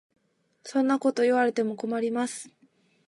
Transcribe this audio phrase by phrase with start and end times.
[0.63, 2.49] そんなこと言われても困ります。